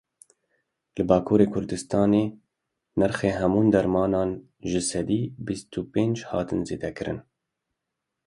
[0.95, 2.23] Li Bakurê Kurdistanê
[2.99, 4.29] nirxê hemû dermanan
[4.69, 7.19] ji sedî bîst û pênc hat zêdekirin.